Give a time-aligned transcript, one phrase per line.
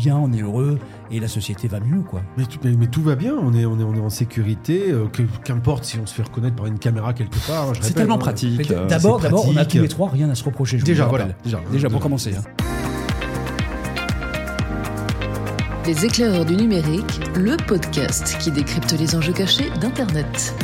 [0.00, 0.78] bien, on est heureux
[1.10, 2.22] et la société va mieux, quoi.
[2.36, 4.90] Mais, tout- mais- mais tout va bien, on est, on est, on est en sécurité,
[4.90, 7.68] euh, que- qu'importe si on se fait reconnaître par une caméra quelque part.
[7.70, 8.18] hein, C'est tellement hein.
[8.18, 8.70] pratique.
[8.70, 10.78] Euh, D'abord, on a tous les trois rien à se reprocher.
[10.78, 11.28] je Déjà, voilà.
[11.44, 12.34] Déjà, Déjà pour Euh, commencer.
[12.36, 12.42] hein.
[15.86, 20.54] Les éclaireurs du numérique, le podcast qui décrypte les enjeux cachés d'Internet.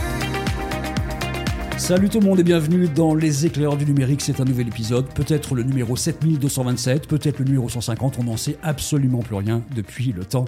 [1.86, 4.20] Salut tout le monde et bienvenue dans Les éclaireurs du numérique.
[4.20, 8.16] C'est un nouvel épisode, peut-être le numéro 7227, peut-être le numéro 150.
[8.18, 10.46] On n'en sait absolument plus rien depuis le temps.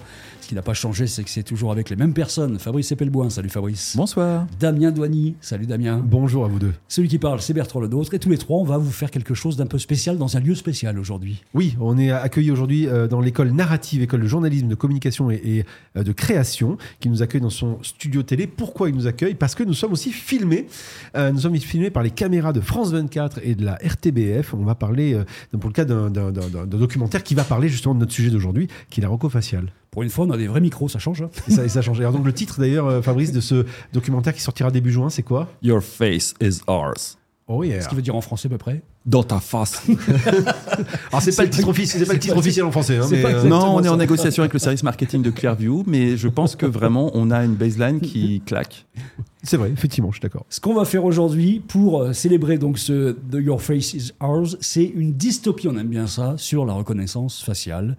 [0.48, 2.58] Qui n'a pas changé, c'est que c'est toujours avec les mêmes personnes.
[2.58, 3.94] Fabrice Epelboin, salut Fabrice.
[3.94, 4.46] Bonsoir.
[4.58, 6.02] Damien Douany, salut Damien.
[6.02, 6.72] Bonjour à vous deux.
[6.88, 8.14] Celui qui parle, c'est Bertrand Le Nôtre.
[8.14, 10.40] Et tous les trois, on va vous faire quelque chose d'un peu spécial dans un
[10.40, 11.44] lieu spécial aujourd'hui.
[11.52, 15.34] Oui, on est accueillis aujourd'hui euh, dans l'école narrative, école de journalisme, de communication et,
[15.44, 15.64] et,
[15.98, 18.46] euh, de création, qui nous accueille dans son studio télé.
[18.46, 19.34] Pourquoi il nous accueille?
[19.34, 20.66] Parce que nous sommes aussi filmés.
[21.14, 24.54] Euh, nous sommes filmés par les caméras de France 24 et de la RTBF.
[24.54, 25.22] On va parler,
[25.60, 26.10] pour le cas d'un
[26.64, 29.66] documentaire qui va parler justement de notre sujet d'aujourd'hui, qui est la rocofaciale.
[29.90, 31.22] Pour une fois, on a des vrais micros, ça change.
[31.22, 31.30] hein.
[31.48, 31.98] Et ça, et ça change.
[32.00, 35.22] Alors donc le titre d'ailleurs, euh, Fabrice, de ce documentaire qui sortira début juin, c'est
[35.22, 35.48] quoi?
[35.62, 37.16] Your face is ours.
[37.50, 37.80] Oh yeah.
[37.80, 38.82] Ce qui veut dire en français à peu près.
[39.06, 39.82] Dans ta face.
[41.10, 42.98] Alors c'est pas le titre officiel, c'est pas le titre officiel en français.
[42.98, 46.18] hein, mais, euh, non, on est en négociation avec le service marketing de Clearview, mais
[46.18, 48.84] je pense que vraiment, on a une baseline qui claque.
[49.42, 50.44] c'est vrai, effectivement, je suis d'accord.
[50.50, 54.58] Ce qu'on va faire aujourd'hui pour euh, célébrer donc ce The Your Face is Ours,
[54.60, 57.96] c'est une dystopie, on aime bien ça, sur la reconnaissance faciale.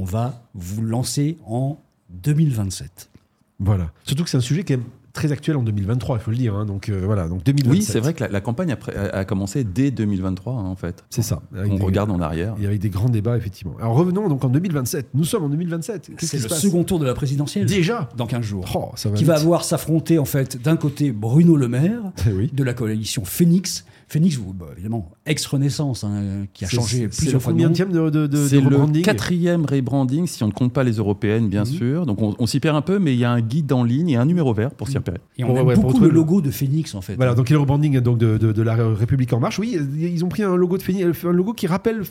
[0.00, 1.76] On va vous lancer en
[2.10, 3.10] 2027.
[3.58, 3.90] Voilà.
[4.04, 4.78] Surtout que c'est un sujet qui est
[5.12, 6.54] très actuel en 2023, il faut le dire.
[6.54, 6.64] hein.
[6.64, 7.70] Donc euh, voilà, donc 2027.
[7.72, 8.76] Oui, c'est vrai que la, la campagne
[9.12, 11.04] a, commencé dès 2023, hein, en fait.
[11.10, 11.42] C'est ça.
[11.52, 12.54] On des- regarde en arrière.
[12.60, 13.74] Et avec des grands débats, effectivement.
[13.80, 15.08] Alors revenons donc en 2027.
[15.14, 16.10] Nous sommes en 2027.
[16.16, 17.66] Qu'est-ce C'est qui se le passe second tour de la présidentielle.
[17.66, 18.64] Déjà Dans 15 jours.
[18.76, 22.50] Oh, ça va qui va avoir s'affronter en fait d'un côté Bruno Le Maire oui.
[22.52, 23.84] de la coalition Phoenix.
[24.10, 27.68] Phoenix, vous, bah, évidemment, ex-Renaissance, hein, qui a changé plusieurs fois de nom.
[27.68, 30.82] combien de, de, de, C'est de le rebranding quatrième rebranding, si on ne compte pas
[30.82, 31.66] les européennes, bien Mhm.
[31.66, 32.06] sûr.
[32.06, 34.08] Donc on, on s'y perd un peu, mais il y a un guide en ligne
[34.10, 35.18] et un numéro vert pour s'y repérer.
[35.36, 37.16] Et on aime ouais, pour beaucoup le le- logo de Phoenix en fait.
[37.16, 39.58] Voilà, donc il y a le rebranding donc, de, de, de la République En Marche.
[39.58, 42.02] Oui, ils ont pris un logo de Phoenix, un logo qui rappelle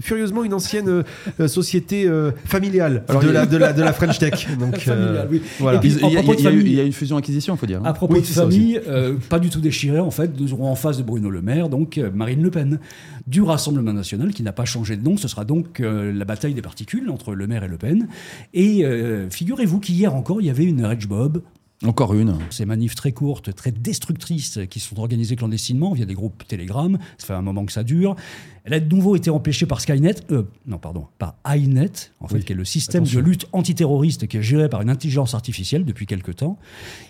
[0.00, 1.02] furieusement une ancienne euh,
[1.40, 4.46] euh, société euh, familiale Alors, de, la, de, la, de la French Tech.
[4.60, 5.42] Donc, Familiale, euh, oui.
[5.58, 5.78] voilà.
[5.78, 7.78] Et puis, Il y, a- y y une fusion acquisition, il faut dire.
[7.80, 7.86] hein.
[7.86, 10.74] À propos Oui, de famille, euh, pas du tout déchiré en fait, nous aurons en
[10.74, 12.78] face de Bruno Le Maire, donc Marine Le Pen,
[13.26, 15.16] du Rassemblement National, qui n'a pas changé de nom.
[15.16, 18.08] Ce sera donc euh, la bataille des particules entre Le Maire et Le Pen.
[18.54, 21.42] Et euh, figurez-vous qu'hier encore, il y avait une Rage Bob,
[21.84, 22.36] Encore une.
[22.50, 26.98] ces manifs très courtes, très destructrices, qui sont organisées clandestinement via des groupes Telegram.
[27.18, 28.16] Ça fait un moment que ça dure.
[28.64, 32.34] Elle a de nouveau été empêchée par Skynet, euh, non pardon, par INET, en fait,
[32.38, 32.44] Oui.
[32.44, 33.20] qui est le système Attention.
[33.20, 36.58] de lutte antiterroriste qui est géré par une intelligence artificielle depuis quelques temps.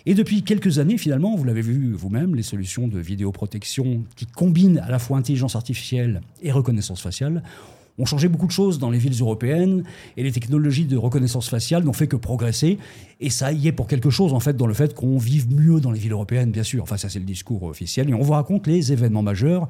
[0.05, 4.77] Et depuis quelques années, finalement, vous l'avez vu vous-même, les solutions de vidéoprotection qui combinent
[4.85, 7.41] à la fois intelligence artificielle et reconnaissance faciale
[7.99, 9.83] ont changé beaucoup de choses dans les villes européennes
[10.17, 12.79] et les technologies de reconnaissance faciale n'ont fait que progresser.
[13.19, 15.81] Et ça y est pour quelque chose, en fait, dans le fait qu'on vive mieux
[15.81, 16.83] dans les villes européennes, bien sûr.
[16.83, 18.09] Enfin, ça, c'est le discours officiel.
[18.09, 19.67] Et on vous raconte les événements majeurs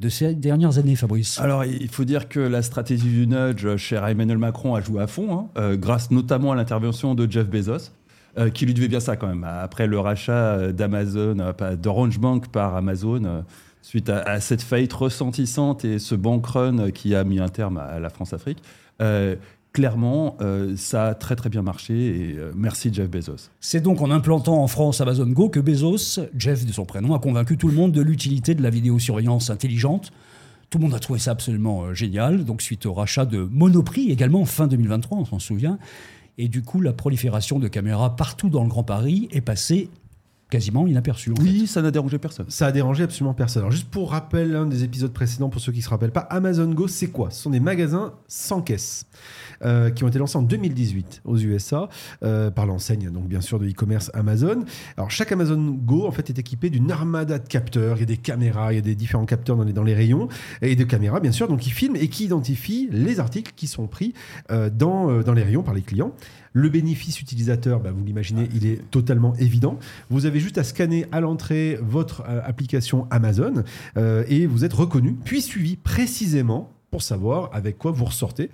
[0.00, 1.40] de ces dernières années, Fabrice.
[1.40, 5.08] Alors, il faut dire que la stratégie du nudge chez Emmanuel Macron a joué à
[5.08, 7.90] fond, hein, euh, grâce notamment à l'intervention de Jeff Bezos,
[8.38, 9.44] euh, qui lui devait bien ça quand même.
[9.44, 13.44] Après le rachat euh, d'Amazon, d'Orange Bank par Amazon,
[13.82, 17.76] suite à, cette faillite ressentissante et ce bank run euh, qui a mis un terme
[17.76, 18.58] à la France-Afrique,
[19.00, 19.36] euh,
[19.72, 23.50] clairement, euh, ça a très très bien marché et merci Jeff Bezos.
[23.60, 27.18] C'est donc en implantant en France Amazon Go que Bezos, Jeff de son prénom, a
[27.18, 30.12] convaincu tout le monde de l'utilité de la vidéosurveillance intelligente.
[30.70, 32.44] Tout le monde a trouvé ça absolument génial.
[32.44, 35.78] Donc, suite au rachat de Monoprix également, fin 2023, on s'en souvient.
[36.38, 39.90] Et du coup, la prolifération de caméras partout dans le Grand Paris est passée
[40.52, 41.32] quasiment inaperçue.
[41.32, 41.42] en fait.
[41.42, 42.44] Oui, ça n'a dérangé personne.
[42.50, 43.62] Ça a dérangé absolument personne.
[43.62, 46.20] Alors juste pour rappel, un des épisodes précédents, pour ceux qui ne se rappellent pas,
[46.20, 47.30] Amazon Go, c'est quoi?
[47.30, 49.06] Ce sont des magasins sans caisse
[49.64, 51.88] euh, qui ont été lancés en 2018 aux USA
[52.22, 54.64] euh, par l'enseigne, donc bien sûr de e-commerce Amazon.
[54.98, 57.96] Alors chaque Amazon Go en fait est équipé d'une armada de capteurs.
[57.96, 59.94] Il y a des caméras, il y a des différents capteurs dans les, dans les
[59.94, 60.28] rayons
[60.60, 63.86] et de caméras bien sûr, donc qui filment et qui identifient les articles qui sont
[63.86, 64.12] pris
[64.50, 66.12] euh, dans, euh, dans les rayons par les clients.
[66.52, 69.78] Le bénéfice utilisateur, bah, vous l'imaginez, il est totalement évident.
[70.10, 73.64] Vous avez juste à scanner à l'entrée votre euh, application Amazon
[73.96, 78.50] euh, et vous êtes reconnu, puis suivi précisément pour savoir avec quoi vous ressortez.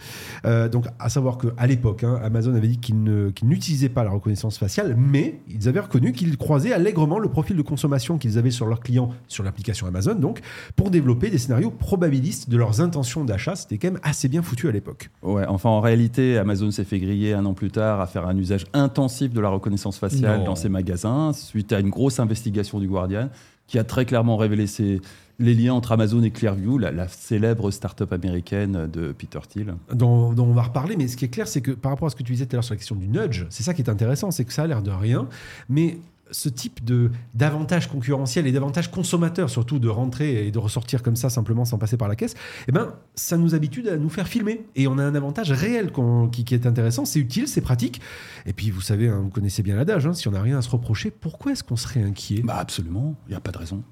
[0.46, 4.04] Euh, donc, à savoir qu'à l'époque, hein, Amazon avait dit qu'il ne- qu'il n'utilisait pas
[4.04, 8.38] la reconnaissance faciale, mais ils avaient reconnu qu'ils croisaient allègrement le profil de consommation qu'ils
[8.38, 10.40] avaient sur leurs clients sur l'application Amazon, donc
[10.76, 13.56] pour développer des scénarios probabilistes de leurs intentions d'achat.
[13.56, 15.10] C'était quand même assez bien foutu à l'époque.
[15.24, 18.36] Ouais, enfin en réalité, Amazon s'est fait griller un an plus tard à faire un
[18.38, 20.44] usage intensif de la reconnaissance faciale Non.
[20.44, 23.30] dans ses magasins suite à une grosse investigation du Guardian
[23.66, 25.00] qui a très clairement révélé ses,
[25.38, 29.74] les liens entre Amazon et Clearview, la, la célèbre start-up américaine de Peter Thiel.
[29.92, 30.96] dont, dont on va reparler.
[30.96, 32.54] Mais ce qui est clair, c'est que par rapport à ce que tu disais tout
[32.54, 34.62] à l'heure sur la question du nudge, c'est ça qui est intéressant, c'est que ça
[34.62, 35.28] a l'air de rien,
[35.68, 35.98] mais
[36.30, 41.16] ce type de d'avantage concurrentiel et d'avantage consommateur, surtout de rentrer et de ressortir comme
[41.16, 42.34] ça simplement sans passer par la caisse,
[42.66, 45.90] eh ben ça nous habitue à nous faire filmer et on a un avantage réel
[46.30, 48.02] qui est intéressant, c'est utile, c'est pratique.
[48.44, 50.62] Et puis vous savez, hein, vous connaissez bien l'adage, hein, si on n'a rien à
[50.62, 52.42] se reprocher, pourquoi est-ce qu'on serait inquiet?
[52.44, 53.82] Bah absolument, il n'y a pas de raison.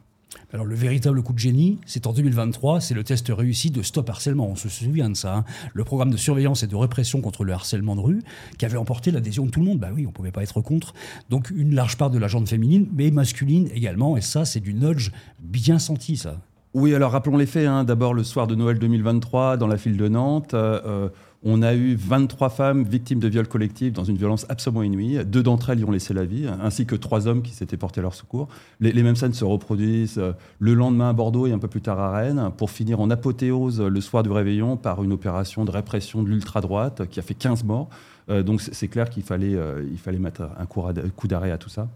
[0.52, 4.08] Alors le véritable coup de génie, c'est en 2023, c'est le test réussi de Stop
[4.10, 4.46] Harcèlement.
[4.48, 5.36] On se souvient de ça.
[5.36, 5.44] hein.
[5.74, 8.22] Le programme de surveillance et de répression contre le harcèlement de rue,
[8.58, 9.78] qui avait emporté l'adhésion de tout le monde.
[9.78, 10.94] Bah oui, on pouvait pas être contre.
[11.30, 14.16] Donc une large part de la gente féminine, mais masculine également.
[14.16, 15.10] Et ça, c'est du nudge
[15.42, 16.40] bien senti, ça.
[16.74, 17.66] Oui, alors rappelons les faits.
[17.66, 17.84] hein.
[17.84, 21.08] D'abord, le soir de Noël 2023, dans la ville de Nantes, euh, euh,
[21.42, 25.20] on a eu 23 femmes victimes de viols collectifs dans une violence absolument inouïe.
[25.24, 28.00] Deux d'entre elles y ont laissé la vie, ainsi que trois hommes qui s'étaient portés
[28.00, 28.48] à leur secours.
[28.80, 32.00] Les, mêmes scènes se reproduisent euh, le lendemain à Bordeaux et un peu plus tard
[32.00, 35.70] à Rennes, pour finir en apothéose euh, le soir du réveillon par une opération de
[35.70, 37.88] répression de l'ultra-droite qui a fait 15 morts.
[38.28, 41.68] Euh, donc c'est clair qu'il fallait, euh, il fallait mettre un coup d'arrêt à tout
[41.68, 41.88] ça.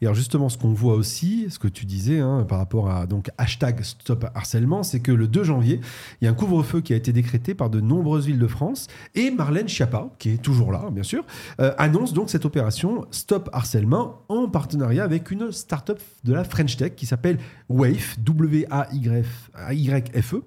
[0.00, 3.06] Et alors justement, ce qu'on voit aussi, ce que tu disais hein, par rapport à
[3.06, 5.80] donc hashtag Stop Harcèlement, c'est que le 2 janvier,
[6.20, 8.86] il y a un couvre-feu qui a été décrété par de nombreuses villes de France
[9.14, 11.24] et Marlène Schiappa, qui est toujours là, bien sûr,
[11.60, 16.76] euh, annonce donc cette opération Stop Harcèlement en partenariat avec une start-up de la French
[16.76, 17.38] Tech qui s'appelle
[17.68, 19.24] Wave, W-A-Y-F-E,
[19.58, 20.42] E,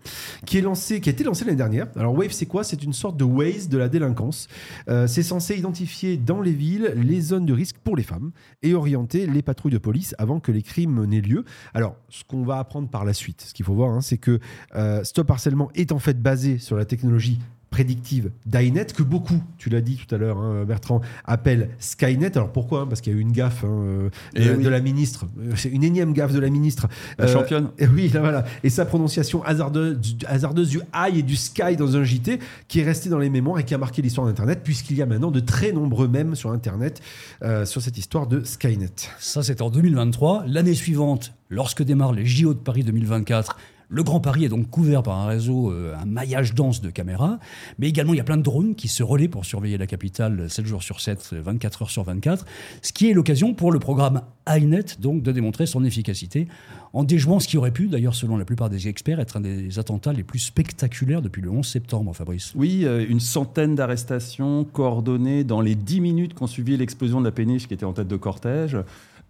[0.46, 1.88] qui est lancée, qui a été lancée l'année dernière.
[1.96, 2.64] Alors Wave, c'est quoi?
[2.64, 4.48] C'est une sorte de Waze de la délinquance.
[4.90, 8.32] Euh, c'est censé identifier dans les villes les zones de risque pour les femmes
[8.64, 11.46] et orienter les patrouilles de police avant que les crimes n'aient lieu.
[11.74, 14.40] Alors, ce qu'on va apprendre par la suite, ce qu'il faut voir, hein, c'est que
[14.76, 17.40] euh, Stop Harcèlement est en fait basé sur la technologie
[17.72, 22.38] prédictive d'INET que beaucoup, tu l'as dit tout à l'heure, hein, Bertrand, appellent Skynet.
[22.38, 24.64] Alors pourquoi hein Parce qu'il y a eu une gaffe hein, euh, de, Eh oui.
[24.64, 25.26] de la ministre.
[25.40, 26.88] Euh, C'est une énième gaffe de la ministre.
[27.18, 27.70] La Euh, championne.
[27.80, 28.44] et oui, là, voilà.
[28.64, 32.82] Et sa prononciation hasardeuse, du- hasardeuse du I et du sky dans un JT qui
[32.82, 35.32] est resté dans les mémoires et qui a marqué l'histoire d'Internet, puisqu'il y a maintenant
[35.32, 37.02] de très nombreux mèmes sur Internet
[37.42, 38.90] euh, sur cette histoire de Skynet.
[39.20, 40.44] Ça, c'était en 2023.
[40.46, 43.56] L'année suivante, lorsque démarrent les JO de Paris 2024,
[43.92, 47.40] le Grand Paris est donc couvert par un réseau, euh, un maillage dense de caméras,
[47.78, 50.50] mais également il y a plein de drones qui se relaient pour surveiller la capitale
[50.50, 52.46] 7 jours sur 7, 24 heures sur 24,
[52.82, 56.48] ce qui est l'occasion pour le programme INET donc de démontrer son efficacité
[56.94, 59.78] en déjouant ce qui aurait pu, d'ailleurs selon la plupart des experts, être un des
[59.78, 62.54] attentats les plus spectaculaires depuis le 11 septembre, Fabrice.
[62.56, 67.32] Oui, euh, une centaine d'arrestations coordonnées dans les 10 minutes qu'ont suivi l'explosion de la
[67.32, 68.78] péniche qui était en tête de cortège.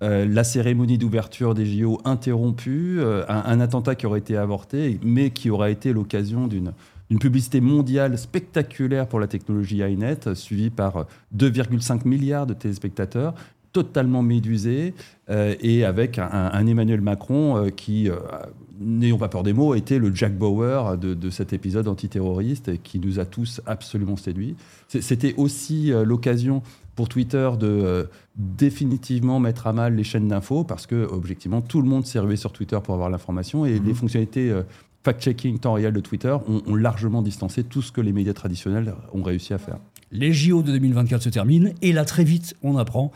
[0.03, 5.29] Euh, la cérémonie d'ouverture des JO interrompue, euh, un, attentat qui aurait été avorté, mais
[5.29, 6.73] qui aura été l'occasion d'une
[7.11, 13.33] une publicité mondiale spectaculaire pour la technologie iNet, suivie par 2,5 milliards de téléspectateurs,
[13.73, 14.93] totalement médusés,
[15.29, 18.09] euh, et avec un, Emmanuel Macron qui,
[18.81, 22.99] n'ayons pas peur des mots, était le Jack Bauer de, de cet épisode antiterroriste qui
[22.99, 24.55] nous a tous absolument séduits.
[24.87, 26.61] C'était aussi euh, l'occasion
[26.95, 28.03] pour Twitter de euh,
[28.35, 32.35] définitivement mettre à mal les chaînes d'infos parce que, objectivement, tout le monde s'est rué
[32.35, 34.63] sur Twitter pour avoir l'information et les fonctionnalités euh,
[35.03, 38.93] fact-checking temps réel de Twitter ont, ont largement distancé tout ce que les médias traditionnels
[39.13, 39.77] ont réussi à faire.
[40.11, 43.11] Les JO de 2024 se terminent et là très vite on apprend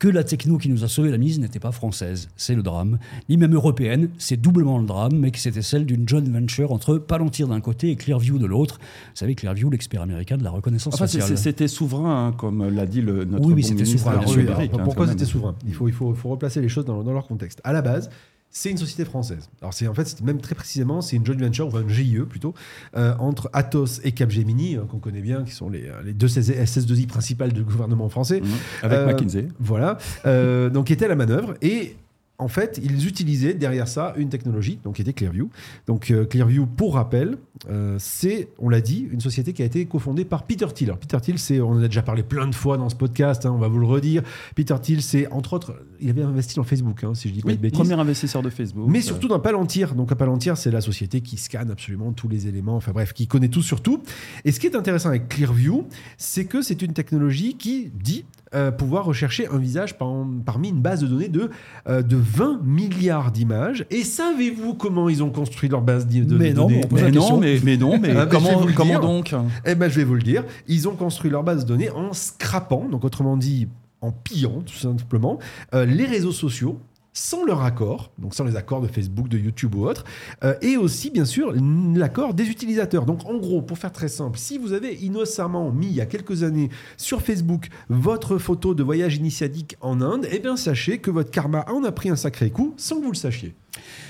[0.00, 2.98] que la techno qui nous a sauvé la mise n'était pas française, c'est le drame,
[3.28, 6.96] ni même européenne, c'est doublement le drame, mais que c'était celle d'une joint venture entre
[6.96, 8.78] Palantir d'un côté et Clearview de l'autre.
[8.80, 8.86] Vous
[9.16, 11.36] savez, Clearview, l'expert américain de la reconnaissance Enfin, faciale.
[11.36, 14.20] c'était souverain, hein, comme l'a dit le, notre Oui, oui, bon c'était ministre souverain,
[14.56, 15.54] Alors, hein, pourquoi c'était souverain?
[15.66, 17.60] Il faut, il, faut, il faut replacer les choses dans, dans leur contexte.
[17.62, 18.08] À la base,
[18.50, 19.48] c'est une société française.
[19.60, 22.52] Alors c'est en fait, même très précisément, c'est une joint venture, enfin une GIE plutôt,
[22.96, 26.26] euh, entre Atos et Capgemini, hein, qu'on connaît bien, qui sont les, euh, les deux
[26.26, 28.40] SS2I principales du gouvernement français.
[28.40, 28.48] Mhm.
[28.82, 29.48] Avec Euh, McKinsey.
[29.60, 29.98] Voilà.
[30.26, 31.54] Euh, donc, était à la manœuvre.
[31.62, 31.96] Et
[32.40, 35.50] en fait, ils utilisaient derrière ça une technologie, donc qui était Clearview.
[35.86, 37.36] Donc, euh, Clearview, pour rappel,
[37.68, 40.90] euh, c'est, on l'a dit, une société qui a été cofondée par Peter Thiel.
[40.90, 43.46] Alors, Peter Thiel, c'est, on en a déjà parlé plein de fois dans ce podcast,
[43.46, 44.22] hein, on va vous le redire.
[44.54, 47.48] Peter Thiel, c'est entre autres, il avait investi dans Facebook, hein, si je dis pas
[47.48, 47.78] Oui, de bêtises.
[47.78, 48.88] premier investisseur de Facebook.
[48.88, 49.94] Mais Euh, surtout dans Palantir.
[49.94, 53.26] Donc, à Palantir, c'est la société qui scanne absolument tous les éléments, enfin bref, qui
[53.26, 54.02] connaît tout sur tout.
[54.44, 58.70] Et ce qui est intéressant avec Clearview, c'est que c'est une technologie qui dit euh,
[58.70, 60.12] pouvoir rechercher un visage par-
[60.44, 61.50] parmi une base de données de,
[61.88, 63.84] euh, de 20 milliards d'images.
[63.90, 67.10] Et savez-vous comment ils ont construit leur base d'i- de, Mais de non, données Mais
[67.12, 69.00] non, mais, mais non, mais Ah, je vais comment, vous le comment dire.
[69.00, 69.34] donc?
[69.64, 70.44] Eh ben, je vais vous le dire.
[70.66, 73.68] Ils ont construit leur base de données en scrapant, donc autrement dit
[74.02, 75.38] en pillant tout simplement,
[75.74, 76.78] euh, les réseaux sociaux
[77.12, 80.04] sans leur accord, donc sans les accords de Facebook, de YouTube ou autre,
[80.44, 81.52] euh, et aussi bien sûr
[81.94, 83.06] l'accord des utilisateurs.
[83.06, 86.06] Donc en gros, pour faire très simple, si vous avez innocemment mis il y a
[86.06, 91.10] quelques années sur Facebook votre photo de voyage initiatique en Inde, eh bien sachez que
[91.10, 93.54] votre karma en a pris un sacré coup sans que vous le sachiez.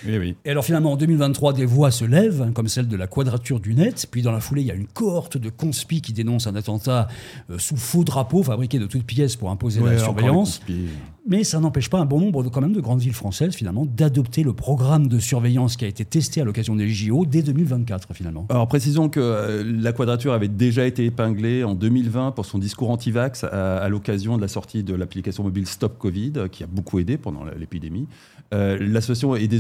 [0.07, 0.37] Oui, oui.
[0.45, 3.61] Et alors finalement, en 2023, des voix se lèvent, hein, comme celle de la Quadrature
[3.61, 4.07] du Net.
[4.11, 7.09] Puis dans la foulée, il y a une cohorte de conspi qui dénonce un attentat
[7.51, 10.59] euh, sous faux drapeau, fabriqué de toutes pièces pour imposer Ouais, la surveillance.
[10.59, 10.87] conspis.
[11.29, 13.85] Mais ça n'empêche pas un bon nombre de, quand même de grandes villes françaises, finalement,
[13.87, 18.15] d'adopter le programme de surveillance qui a été testé à l'occasion des JO dès 2024,
[18.15, 18.47] finalement.
[18.49, 22.91] Alors précisons que euh, la Quadrature avait déjà été épinglée en 2020 pour son discours
[22.91, 26.99] anti-vax à, à l'occasion de la sortie de l'application mobile Stop Covid, qui a beaucoup
[26.99, 28.07] aidé pendant l'épidémie.
[28.53, 29.60] Euh, L'association est désormais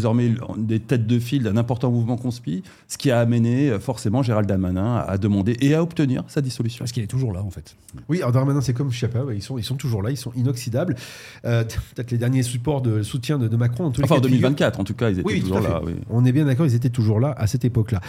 [0.57, 4.49] des têtes de file d'un important mouvement conspi, ce qui a amené euh, forcément Gérald
[4.49, 6.78] Darmanin à, demander et à obtenir sa dissolution.
[6.83, 7.76] Parce qu'il est toujours là, en fait.
[8.09, 10.33] Oui, alors Darmanin, c'est comme Chiappa, ouais, ils, sont, ils sont toujours là, ils sont
[10.35, 10.97] inoxydables.
[11.45, 11.64] Euh,
[11.95, 13.87] Peut-être les derniers supports de soutien de, de Macron.
[13.87, 14.49] En tous les Enfin en cas de figure.
[14.49, 15.80] 2024 en tout cas, ils étaient Oui, toujours là.
[15.85, 15.92] oui.
[16.11, 18.00] On est bien d'accord, ils étaient toujours là à cette époque-là.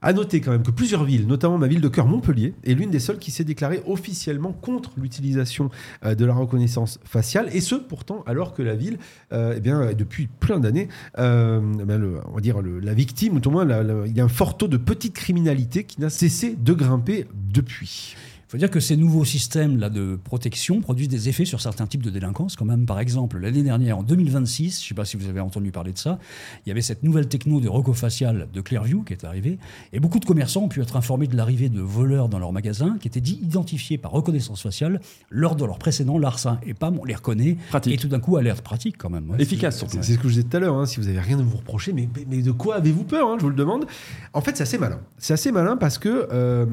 [0.00, 2.90] À noter quand même que plusieurs villes, notamment ma ville de cœur Montpellier, est l'une
[2.90, 5.70] des seules qui s'est déclarée officiellement contre l'utilisation
[6.04, 8.98] euh, de la reconnaissance faciale, et ce pourtant alors que la ville,
[9.32, 10.86] euh, eh bien, depuis plein d'années,
[11.18, 13.66] euh, eh la victime, ou au moins
[14.06, 18.14] il y a un fort taux de petite criminalité qui n'a cessé de grimper depuis.
[18.48, 21.86] Il faut dire que ces nouveaux systèmes là, de protection produisent des effets sur certains
[21.86, 22.56] types de délinquance.
[22.56, 25.40] Quand même, par exemple, l'année dernière, en 2026, je ne sais pas si vous avez
[25.40, 26.18] entendu parler de ça,
[26.64, 29.58] il y avait cette nouvelle techno de recofacial de Clearview qui est arrivée.
[29.92, 32.96] Et beaucoup de commerçants ont pu être informés de l'arrivée de voleurs dans leurs magasins
[33.02, 36.58] qui étaient dits identifiés par reconnaissance faciale lors de leur précédent larcin.
[36.66, 37.58] Et pam, on les reconnaît.
[37.68, 37.92] Pratique.
[37.92, 39.28] Et tout d'un coup, alerte pratique quand même.
[39.28, 39.42] Ouais.
[39.42, 39.98] Efficace surtout.
[40.00, 41.58] C'est ce que je disais tout à l'heure, hein, si vous avez rien à vous
[41.58, 43.84] reprocher, mais de quoi avez-vous peur hein, Je vous le demande.
[44.32, 45.00] En fait, c'est assez malin.
[45.18, 46.64] C'est assez malin parce que euh,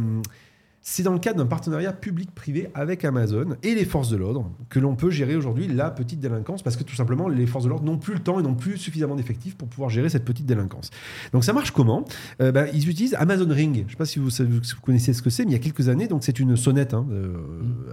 [0.87, 4.79] c'est dans le cadre d'un partenariat public-privé avec Amazon et les forces de l'ordre que
[4.79, 7.83] l'on peut gérer aujourd'hui la petite délinquance parce que tout simplement, les forces de l'ordre
[7.85, 10.91] n'ont plus le temps et n'ont plus suffisamment d'effectifs pour pouvoir gérer cette petite délinquance.
[11.33, 12.05] Donc ça marche comment?
[12.39, 13.77] Euh, ben, Ils utilisent Amazon Ring.
[13.77, 15.53] Je ne sais pas si vous, savez- si vous connaissez ce que c'est, mais il
[15.53, 16.93] y a quelques années, donc c'est une sonnette.
[16.93, 17.33] hein, euh,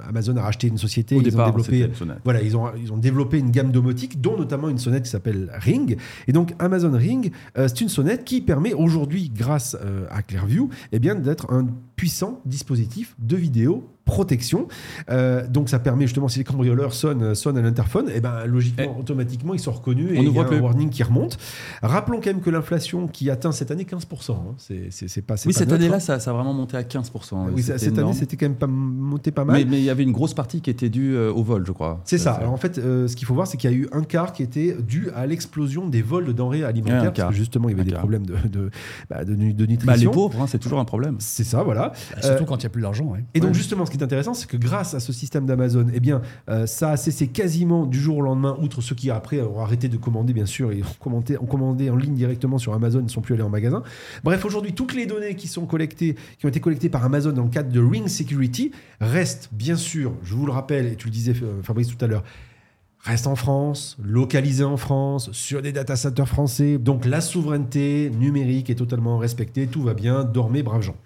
[0.06, 2.18] Amazon a racheté une société, Au ils départ, ont développé une sonnette.
[2.24, 5.50] voilà, ils ont, ils ont développé une gamme domotique, dont notamment une sonnette qui s'appelle
[5.54, 5.96] Ring.
[6.28, 9.78] Et donc, Amazon Ring, euh, c'est une sonnette qui permet aujourd'hui, grâce
[10.10, 11.68] à Clearview, eh bien, d'être un
[12.02, 14.68] puissant dispositif de vidéo protection.
[15.10, 18.98] Euh, donc, ça permet justement, si les cambrioleurs sonnent, sonnent à l'interphone, eh ben, logiquement,
[18.98, 20.58] automatiquement, ils sont reconnus et il y a voit un plus.
[20.60, 21.38] warning qui remonte.
[21.82, 25.36] Rappelons quand même que l'inflation qui atteint cette année 15%, hein, c'est c'est- c'est pas
[25.36, 26.00] c'est Oui, pas cette année-là, hein.
[26.00, 27.46] ça, ça a vraiment monté à 15%.
[27.54, 29.64] Oui, ça- C'était cette année, c'était quand même pas monté pas mal.
[29.68, 32.00] Mais, il y avait une grosse partie qui était due euh, au vol, je crois.
[32.04, 32.32] C'est ça.
[32.32, 34.32] Alors en fait, euh, ce qu'il faut voir, c'est qu'il y a eu un quart
[34.32, 37.68] qui était dû à l'explosion des vols de denrées alimentaires, Ouais, un parce que justement,
[37.68, 38.00] il y avait Un des quart.
[38.00, 38.70] problèmes de, de,
[39.10, 39.86] bah, de, de nutrition.
[39.86, 41.16] Bah, les pauvres, hein, c'est toujours un problème.
[41.18, 41.92] C'est ça, voilà.
[42.14, 43.04] Bah, surtout Euh, quand il n'y a plus d'argent.
[43.06, 43.24] ouais.
[43.34, 46.00] Et donc justement, ce qui est intéressant, c'est que grâce à ce système d'Amazon, eh
[46.00, 49.60] bien, euh, ça a cessé quasiment du jour au lendemain, outre ceux qui après ont
[49.60, 53.20] arrêté de commander, bien sûr, et ont commandé, en ligne directement sur Amazon, ne sont
[53.20, 53.82] plus allés en magasin.
[54.24, 57.44] Bref, aujourd'hui, toutes les données qui sont collectées, qui ont été collectées par Amazon dans
[57.44, 61.12] le cadre de Ring Security, restent bien sûr, je vous le rappelle, et tu le
[61.12, 62.24] disais euh, Fabrice tout à l'heure,
[63.00, 66.78] restent en France, localisées en France, sur des data centers français.
[66.78, 70.96] Donc la souveraineté numérique est totalement respectée, tout va bien, dormez braves gens.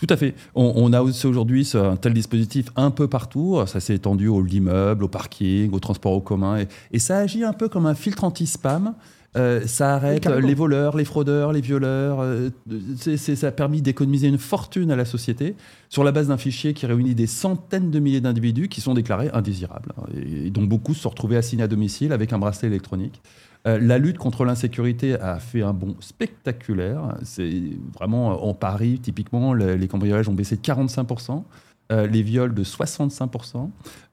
[0.00, 0.34] Tout à fait.
[0.54, 3.60] On, a aussi aujourd'hui un tel dispositif un peu partout.
[3.66, 6.64] Ça s'est étendu aux immeubles, au parking, au transport en commun.
[6.90, 8.94] Et ça agit un peu comme un filtre anti-spam.
[9.36, 10.46] Euh, ça arrête carrément.
[10.48, 12.18] les voleurs, les fraudeurs, les violeurs.
[12.20, 12.50] euh,
[12.96, 15.54] c'est- c'est- ça a permis d'économiser une fortune à la société
[15.88, 19.30] sur la base d'un fichier qui réunit des centaines de milliers d'individus qui sont déclarés
[19.32, 23.22] indésirables et, et dont beaucoup se sont retrouvés assignés à domicile avec un bracelet électronique.
[23.68, 27.16] Euh, la lutte contre l'insécurité a fait un bond spectaculaire.
[27.22, 27.52] C'est
[27.94, 31.44] vraiment en Paris, typiquement, le- les cambriolages ont baissé de 45%,
[31.90, 33.70] euh, les viols de 65%.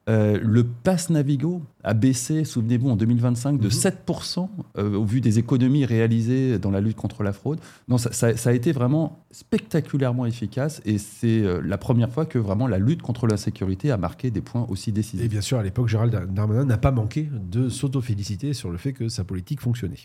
[0.08, 3.70] Euh, le pass Navigo a baissé, souvenez-vous, en 2025 de Mhm.
[3.70, 7.60] 7% euh, au vu des économies réalisées dans la lutte contre la fraude.
[7.88, 12.38] Non, ça, ça- ça a été vraiment spectaculairement efficace et c'est la première fois que
[12.38, 15.24] vraiment la lutte contre l'insécurité a marqué des points aussi décisifs.
[15.26, 18.94] Et bien sûr, à l'époque, Gérald Darmanin n'a pas manqué de s'auto-féliciter sur le fait
[18.94, 19.98] que sa politique fonctionnait.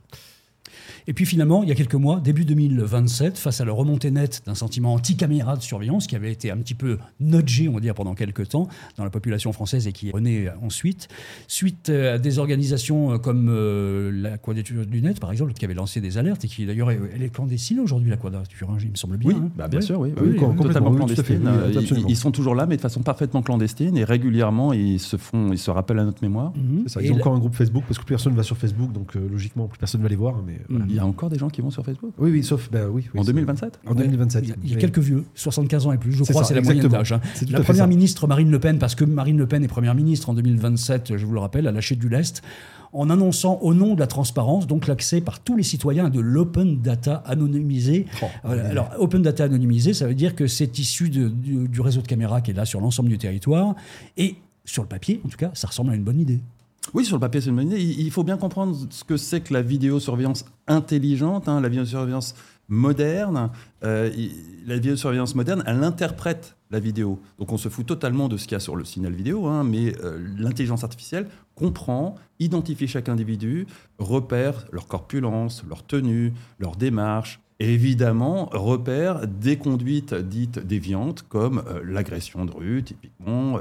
[1.08, 4.42] Et puis finalement, il y a quelques mois, début 2027, face à la remontée nette
[4.46, 7.94] d'un sentiment anti-caméra de surveillance qui avait été un petit peu nudgé, on va dire,
[7.94, 11.08] pendant quelques temps dans la population française et qui renaît ensuite,
[11.48, 15.66] suite euh, à des organisations euh, comme euh, la Quadrature du Net, par exemple, qui
[15.66, 18.78] avait lancé des alertes et qui d'ailleurs, est- elle est clandestine aujourd'hui, la Quadrature, hein,
[18.82, 19.30] il me semble bien.
[19.32, 19.50] Oui, hein.
[19.56, 21.50] bah, bien sûr, oui, Oui, totalement clandestine.
[22.08, 25.58] ils- sont toujours là, mais de façon parfaitement clandestine et régulièrement ils se font, ils
[25.58, 26.54] se rappellent à notre mémoire.
[26.56, 26.84] Mhm.
[26.88, 28.38] C'est ça, Et ils ont la- encore un groupe Facebook parce que plus personne ne
[28.38, 30.36] va sur Facebook, donc euh, logiquement, plus personne ne va les voir.
[30.46, 30.86] Mais, euh, voilà.
[30.90, 32.70] Il y a encore des gens qui vont sur Facebook Oui, oui, sauf.
[32.72, 33.80] ben oui, oui, en c'est- 2027.
[33.88, 34.44] En 2027.
[34.44, 36.50] Il y a, il y a quelques vieux, 75 ans et plus, je crois, ça,
[36.50, 37.12] c'est la moyenne d'âge.
[37.14, 37.22] hein.
[37.50, 37.88] La première ça.
[37.88, 41.26] ministre Marine Le Pen, parce que Marine Le Pen est première ministre en 2027, je
[41.26, 42.42] vous le rappelle, a lâché du lest,
[42.96, 46.20] en annonçant au nom de la transparence, donc l'accès par tous les citoyens à de
[46.20, 48.06] l'open data anonymisé.
[48.22, 48.60] Oh, oui.
[48.60, 52.08] Alors, open data anonymisé, ça veut dire que c'est issu de- du, du réseau de
[52.08, 53.76] caméras qui est là sur l'ensemble du territoire.
[54.18, 56.40] Et sur le papier, en tout cas, ça ressemble à une bonne idée.
[56.94, 57.82] Oui, sur le papier, c'est une bonne idée.
[57.82, 62.36] Il faut bien comprendre ce que c'est que la vidéosurveillance intelligente, hein, la vidéosurveillance
[62.68, 63.50] moderne.
[63.84, 64.12] Euh,
[64.66, 67.20] la vidéosurveillance moderne, elle interprète la vidéo.
[67.40, 69.64] Donc on se fout totalement de ce qu'il y a sur le signal vidéo, hein,
[69.64, 73.68] mais euh, l'intelligence artificielle comprend, identifie chaque individu,
[74.00, 81.64] repère leur corpulence, leur tenue, leur démarche, et évidemment repère des conduites dites déviantes comme
[81.68, 83.60] euh, l'agression de rue, typiquement.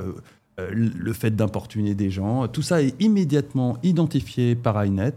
[0.58, 5.14] Le fait d'importuner des gens, tout ça est immédiatement identifié par INET,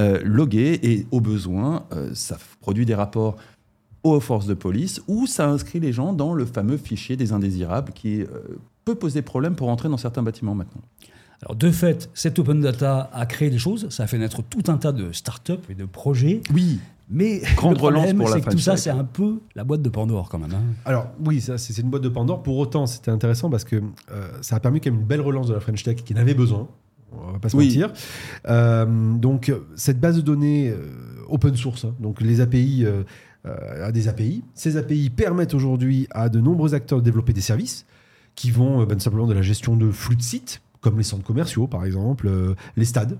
[0.00, 3.36] euh, logué et au besoin, euh, ça produit des rapports
[4.04, 7.92] aux forces de police ou ça inscrit les gens dans le fameux fichier des indésirables
[7.92, 8.26] qui euh,
[8.86, 10.80] peut poser problème pour entrer dans certains bâtiments maintenant.
[11.42, 14.62] Alors, de fait, cette open data a créé des choses, ça a fait naître tout
[14.68, 18.40] un tas de startups et de projets, Oui, mais Grande le problème, relance pour la
[18.40, 20.52] que tout ça, c'est un peu la boîte de Pandore quand même.
[20.54, 20.62] hein.
[20.84, 22.42] Alors oui, ça c'est une boîte de Pandore.
[22.42, 23.76] Pour autant, c'était intéressant parce que
[24.10, 26.16] euh, ça a permis quand même une belle relance de la French Tech qui en
[26.16, 26.68] avait besoin.
[27.14, 27.66] On va pas se Oui.
[27.66, 27.92] mentir.
[28.48, 30.86] Euh, donc cette base de données euh,
[31.28, 33.02] open source, hein, donc les API euh,
[33.46, 34.42] euh, a des API.
[34.54, 37.84] Ces API permettent aujourd'hui à de nombreux acteurs de développer des services
[38.34, 41.24] qui vont euh, ben, simplement de la gestion de flux de sites, comme les centres
[41.24, 43.18] commerciaux par exemple, euh, les stades.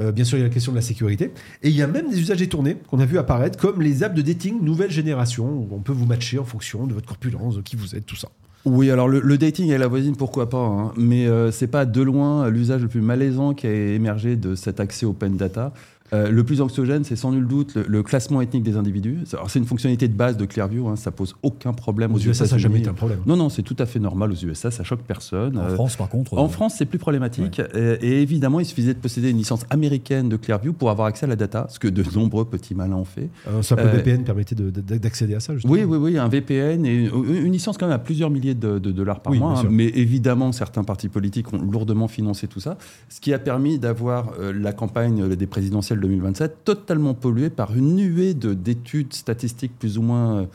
[0.00, 1.32] Euh, bien sûr, il y a la question de la sécurité.
[1.62, 4.14] Et il y a même des usages détournés qu'on a vu apparaître, comme les apps
[4.14, 7.62] de dating nouvelle génération, où on peut vous matcher en fonction de votre corpulence, de
[7.62, 8.28] qui vous êtes, tout ça.
[8.64, 10.92] Oui, alors le, dating et la voisine, pourquoi pas, hein.
[10.96, 14.78] mais euh, c'est pas de loin l'usage le plus malaisant qui a émergé de cet
[14.78, 15.72] accès open data.
[16.14, 19.20] Euh, le plus anxiogène, c'est sans nul doute le, le classement ethnique des individus.
[19.32, 22.20] Alors, C'est une fonctionnalité de base de Clearview, hein, ça pose aucun problème aux, Aux
[22.20, 23.20] USA, ça n'a jamais été un problème.
[23.26, 25.56] Non, non, c'est tout à fait normal aux USA, ça choque personne.
[25.56, 26.34] En Euh, France, par contre.
[26.36, 27.60] en euh, France, c'est plus problématique.
[27.74, 31.24] Et, et évidemment, il suffisait de posséder une licence américaine de Clearview pour avoir accès
[31.24, 33.30] à la data, ce que de nombreux petits malins ont fait.
[33.50, 35.72] Un simple Euh, VPN permettait de- de- d'accéder à ça, justement.
[35.72, 38.90] Oui, oui, oui, un VPN et une, licence quand même à plusieurs milliers de, de
[38.90, 39.58] dollars par Oui, mois.
[39.60, 39.68] hein.
[39.70, 42.76] mais évidemment, certains partis politiques ont lourdement financé tout ça,
[43.08, 47.96] ce qui a permis d'avoir euh, la campagne des présidentielles 2027 totalement polluée par une
[47.96, 50.46] nuée de- d'études statistiques plus ou moins euh,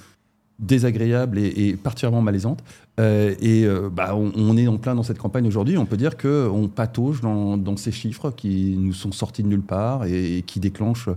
[0.59, 2.63] désagréables et, particulièrement malaisantes.
[2.99, 5.77] Euh, et euh, bah, on, est en plein dans cette campagne aujourd'hui.
[5.77, 9.61] On peut dire qu'on patauge dans, dans ces chiffres qui nous sont sortis de nulle
[9.61, 11.09] part et, qui déclenchent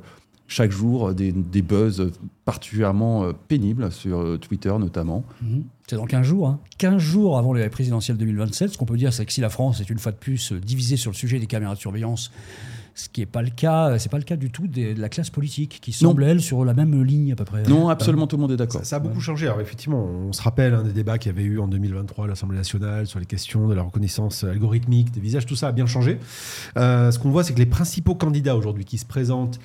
[0.47, 2.11] chaque jour des, des buzz
[2.45, 5.25] particulièrement pénibles sur Twitter notamment.
[5.41, 5.65] Mhm.
[5.87, 6.49] C'est dans 15 jours.
[6.49, 6.61] Hein.
[6.79, 8.71] 15 jours avant les présidentielles 2027.
[8.71, 10.97] Ce qu'on peut dire, c'est que si la France est une fois de plus divisée
[10.97, 12.31] sur le sujet des caméras de surveillance,
[13.05, 15.09] ce qui n'est pas le cas, c'est pas le cas du tout des- de la
[15.09, 16.11] classe politique, qui Non.
[16.11, 17.63] semble, elle, sur la même ligne à peu près.
[17.65, 18.81] Non, absolument tout le monde est d'accord.
[18.81, 19.47] Ça, ça a beaucoup changé.
[19.47, 22.29] Alors effectivement, on se rappelle hein, des débats qu'il y avait eu en 2023 à
[22.29, 25.47] l'Assemblée nationale sur les questions de la reconnaissance algorithmique des visages.
[25.47, 26.19] Tout ça a bien changé.
[26.77, 29.61] Euh, ce qu'on voit, c'est que les principaux candidats aujourd'hui qui se présentent euh,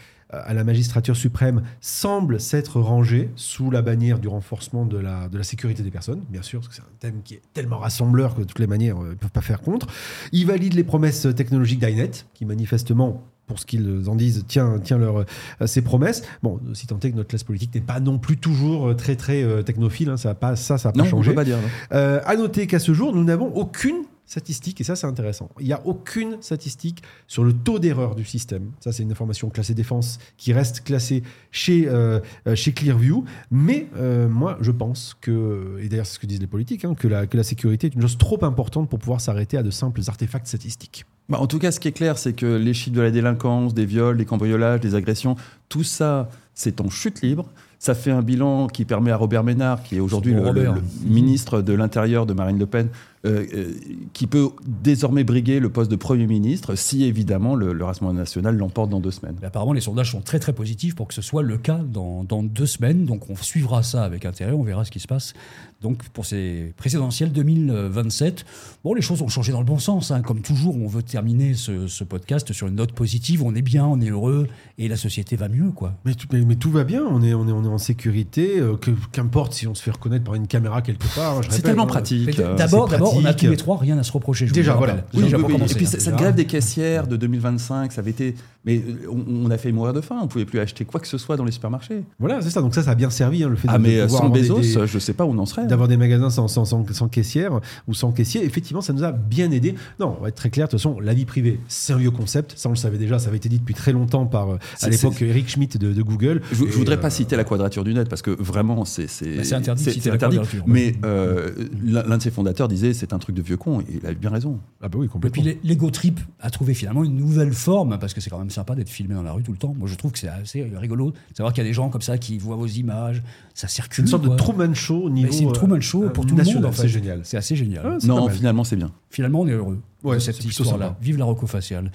[0.46, 5.38] à la magistrature suprême semblent s'être rangés sous la bannière du renforcement de la, de
[5.38, 8.36] la sécurité des personnes, bien sûr, parce que c'est un thème qui est tellement rassembleur
[8.36, 9.88] que de toutes les manières, euh, ils ne peuvent pas faire contre.
[10.32, 14.98] Ils valident les promesses technologiques d'INET, qui manifestement pour ce qu'ils en disent, tient, tient
[14.98, 16.24] leur, euh, ses promesses.
[16.42, 19.16] Bon, si tant est que notre classe politique n'est pas non plus toujours euh, très
[19.16, 21.30] très euh, technophile, hein, ça n'a pas, ça, ça a pas Non, on changé.
[21.32, 21.58] peut pas dire.
[21.92, 25.50] Euh, à noter qu'à ce jour, nous n'avons aucune statistique, et ça c'est intéressant.
[25.60, 28.72] Il n'y a aucune statistique sur le taux d'erreur du système.
[28.80, 33.24] Ça c'est une information classée défense qui reste classée chez, euh, euh, chez Clearview.
[33.52, 36.96] Mais euh, moi je pense que, et d'ailleurs c'est ce que disent les politiques, hein,
[36.96, 39.72] que, la, que la sécurité est une chose trop importante pour pouvoir s'arrêter à de
[39.72, 41.06] simples artefacts statistiques.
[41.30, 43.74] Bah, en tout cas, ce qui est clair, c'est que les chiffres de la délinquance,
[43.74, 45.36] des viols, des cambriolages, des agressions,
[45.70, 47.50] tout ça, c'est en chute libre.
[47.80, 51.74] Ça fait un bilan qui permet à Robert Ménard, qui est aujourd'hui le ministre de
[51.74, 52.90] l'Intérieur de Marine Le Pen,
[53.26, 53.74] euh, euh,
[54.14, 58.56] qui peut désormais briguer le poste de Premier ministre si évidemment le, le Rassemblement national
[58.58, 59.36] l'emporte dans deux semaines.
[59.42, 62.24] Mais apparemment, les sondages sont très très positifs pour que ce soit le cas dans,
[62.24, 63.06] dans deux semaines.
[63.06, 65.34] Donc on suivra ça avec intérêt, on verra ce qui se passe.
[65.82, 68.46] Donc pour ces présidentielles 2027,
[68.84, 70.12] bon, les choses ont changé dans le bon sens.
[70.12, 70.22] hein.
[70.22, 73.44] Comme toujours, on veut terminer ce, ce podcast sur une note positive.
[73.44, 75.94] On est bien, on est heureux et la société va mieux, quoi.
[76.06, 78.60] Mais tout, mais, mais tout va bien, on est, on est, on est en sécurité,
[78.60, 78.76] euh,
[79.12, 81.44] qu'importe si on se fait reconnaître par une caméra quelque part.
[81.44, 81.88] je C'est tellement hein.
[81.88, 82.38] pratique.
[82.58, 84.48] D'abord, d'abord, on a tous les trois rien à se reprocher.
[84.48, 84.94] je Déjà, voilà.
[84.94, 85.08] rappelle.
[85.14, 85.56] Oui, Déjà oui, pour oui.
[85.58, 85.98] commencer, Et puis hein.
[86.00, 88.36] cette grève des caissières de 2025, ça avait été.
[88.66, 90.18] Mais euh, on, on a fait mourir de faim.
[90.24, 92.04] On pouvait plus acheter quoi que ce soit dans les supermarchés.
[92.20, 92.62] Voilà, c'est ça.
[92.62, 94.60] Donc ça, ça a bien servi, hein, le fait Ah, de, mais pouvoir sans Bezos,
[94.60, 95.62] des- je sais pas où on en serait.
[95.64, 95.66] hein.
[95.66, 99.12] d'avoir des magasins sans, sans, sans, sans caissière ou sans caissier, effectivement, ça nous a
[99.12, 99.76] bien aidé.
[100.00, 102.10] Non, on va être très clair, de toute façon, la vie privée, c'est un vieux
[102.12, 102.54] concept.
[102.58, 104.90] Ça, on le savait déjà, ça avait été dit depuis très longtemps par, euh, à
[104.90, 106.42] l'époque, Eric Schmidt de, de Google.
[106.52, 109.38] Je, Et, voudrais euh, pas citer la quadrature du net parce que vraiment c'est c'est
[109.38, 110.40] Bah, c'est interdit interdit.
[110.66, 111.52] Mais euh,
[111.84, 114.30] l'un de ses fondateurs disait c'est un truc de vieux con et il a bien
[114.30, 114.60] raison.
[114.82, 115.42] Ah bah oui, Et complètement.
[115.44, 118.50] puis les- l'ego trip a trouvé finalement une nouvelle forme parce que c'est quand même
[118.50, 119.74] sympa d'être filmé dans la rue tout le temps.
[119.78, 122.02] Moi je trouve que c'est assez rigolo de savoir qu'il y a des gens comme
[122.02, 123.22] ça qui voient vos images,
[123.54, 124.04] ça C'est circule.
[124.04, 124.34] une sorte quoi.
[124.36, 125.28] de Truman Show au niveau.
[125.28, 126.82] Mais c'est une Truman Show euh, pour tout national, le monde en fait.
[126.84, 127.22] C'est génial.
[127.24, 127.84] C'est assez génial.
[127.86, 128.92] Ah, Non, finalement c'est bien.
[129.10, 129.80] Finalement on est heureux.
[130.04, 130.98] Ouais, de cette histoire-là.
[131.02, 131.92] Vive la rocofaciale.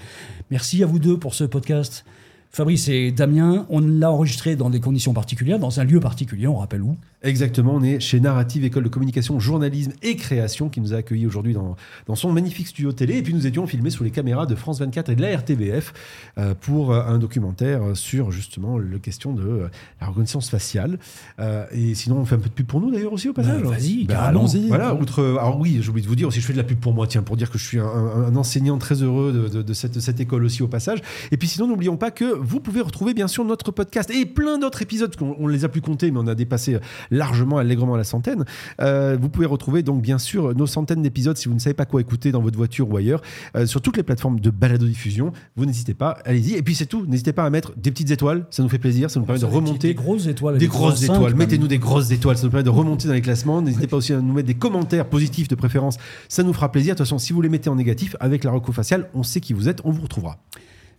[0.51, 2.05] Merci à vous deux pour ce podcast.
[2.53, 6.57] Fabrice et Damien, on l'a enregistré dans des conditions particulières, dans un lieu particulier, on
[6.57, 10.93] rappelle où Exactement, on est chez Narrative, école de communication, journalisme et création, qui nous
[10.95, 13.19] a accueillis aujourd'hui dans, dans son magnifique studio télé.
[13.19, 15.93] Et puis nous étions filmés sous les caméras de France 24 et de la RTBF
[16.39, 19.69] euh, pour euh, un documentaire sur justement la question de euh,
[20.01, 20.99] la reconnaissance faciale.
[21.41, 23.63] Euh, et sinon, on fait un peu de pub pour nous d'ailleurs aussi au passage.
[23.63, 24.67] Bah, Vas-y, Bah, allons-y.
[24.69, 25.23] Voilà, outre.
[25.39, 27.07] Alors oui, j'ai oublié de vous dire aussi, je fais de la pub pour moi,
[27.07, 29.73] tiens, pour dire que je suis un, un- un enseignant très heureux de, de- de
[29.75, 31.01] cette, de cette école aussi au passage.
[31.31, 34.59] Et puis sinon, n'oublions pas que vous pouvez retrouver bien sûr notre podcast et plein
[34.59, 36.79] d'autres épisodes, on les a plus comptés, mais on a dépassé
[37.11, 38.45] largement, allègrement la centaine.
[38.81, 41.85] Euh, vous pouvez retrouver donc bien sûr nos centaines d'épisodes si vous ne savez pas
[41.87, 43.23] quoi écouter dans votre voiture ou ailleurs,
[43.57, 45.33] euh, sur toutes les plateformes de balado-diffusion.
[45.57, 46.55] Vous n'hésitez pas, allez-y.
[46.55, 49.11] Et puis c'est tout, n'hésitez pas à mettre des petites étoiles, ça nous fait plaisir,
[49.11, 50.59] ça nous permet de Des- Des remonter grosses étoiles.
[50.59, 51.35] des grosses étoiles.
[51.35, 52.37] Mettez-nous des grosses étoiles.
[52.37, 53.61] Ça nous permet de remonter dans les classements.
[53.63, 55.97] N'hésitez pas aussi à nous mettre des commentaires positifs de préférence.
[56.29, 56.95] Ça nous fera plaisir.
[56.95, 59.41] De toute façon, si vous les mettez en négatif, avec la reco faciale, on sait
[59.41, 59.81] qui vous êtes.
[59.85, 60.39] On vous retrouvera.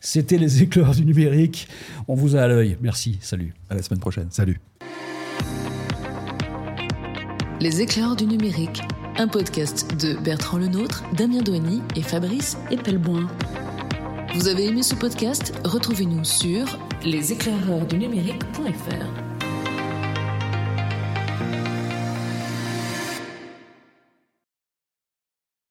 [0.01, 1.67] C'était les éclairs du numérique.
[2.07, 2.75] On vous a à l'œil.
[2.81, 3.53] Merci, salut.
[3.69, 4.27] À la semaine prochaine.
[4.31, 4.59] Salut.
[7.61, 8.81] Les éclairs du numérique,
[9.17, 13.27] un podcast de Bertrand Lenôtre, Damien Douany et Fabrice Epelboin.
[14.33, 15.53] Vous avez aimé ce podcast?
[15.63, 16.65] Retrouvez-nous sur
[17.05, 19.20] leséclaireursdunumérique.fr.